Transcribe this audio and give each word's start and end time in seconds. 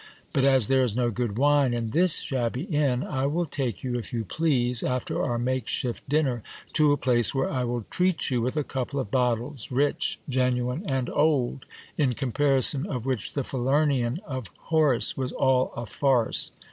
But 0.33 0.43
as 0.45 0.67
there 0.67 0.81
is 0.81 0.95
no 0.95 1.11
good 1.11 1.37
wine 1.37 1.75
in 1.75 1.91
this 1.91 2.21
shabby 2.21 2.63
inn, 2.63 3.03
I 3.03 3.27
will 3.27 3.45
take 3.45 3.83
you, 3.83 3.99
if 3.99 4.11
you 4.11 4.25
please, 4.25 4.81
after 4.81 5.21
our 5.21 5.37
make 5.37 5.67
shift 5.67 6.09
dinner, 6.09 6.41
to 6.73 6.91
a 6.91 6.97
place 6.97 7.35
where 7.35 7.51
I 7.51 7.65
will 7.65 7.83
treat 7.83 8.31
you 8.31 8.41
with 8.41 8.57
a 8.57 8.63
couple 8.63 8.99
of 8.99 9.11
bottles, 9.11 9.71
rich, 9.71 10.19
genuine, 10.27 10.81
and 10.87 11.07
old, 11.11 11.67
in 11.99 12.13
comparison 12.13 12.87
of 12.87 13.05
which 13.05 13.33
the 13.33 13.43
Falernian 13.43 14.17
of 14.25 14.47
Horace 14.73 15.15
was 15.15 15.33
all 15.33 15.71
a 15.77 15.85
farce. 15.85 16.49